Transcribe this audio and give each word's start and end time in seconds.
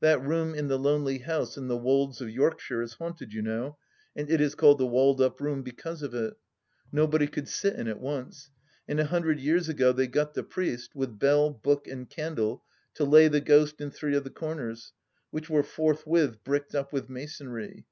That 0.00 0.20
room 0.20 0.52
in 0.52 0.66
the 0.66 0.76
lonely 0.80 1.18
house 1.18 1.56
in 1.56 1.68
the 1.68 1.76
wolds 1.76 2.20
of 2.20 2.28
Yorkshire 2.28 2.82
is 2.82 2.94
haunted, 2.94 3.32
you 3.32 3.40
know, 3.40 3.78
and 4.16 4.28
it 4.28 4.40
is 4.40 4.56
called 4.56 4.78
the 4.78 4.86
Walled 4.88 5.20
up 5.20 5.40
Room 5.40 5.62
because 5.62 6.02
of 6.02 6.12
it. 6.12 6.34
Nobody 6.90 7.28
could 7.28 7.46
sit 7.46 7.74
in 7.74 7.86
it, 7.86 8.00
once; 8.00 8.50
and 8.88 8.98
a 8.98 9.04
hundred 9.04 9.38
years 9.38 9.68
ago 9.68 9.92
they 9.92 10.08
got 10.08 10.34
the 10.34 10.42
priest, 10.42 10.96
with 10.96 11.20
bell, 11.20 11.50
book, 11.52 11.86
and 11.86 12.10
candle, 12.10 12.64
to 12.94 13.04
lay 13.04 13.28
the 13.28 13.40
ghost 13.40 13.80
in 13.80 13.92
three 13.92 14.16
of 14.16 14.24
the 14.24 14.30
comers, 14.30 14.92
which 15.30 15.48
were 15.48 15.62
forthwith 15.62 16.42
bricked 16.42 16.74
up 16.74 16.92
with 16.92 17.08
masonry. 17.08 17.86